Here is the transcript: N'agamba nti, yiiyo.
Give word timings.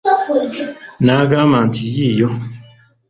N'agamba 1.05 1.57
nti, 1.67 1.83
yiiyo. 1.95 2.29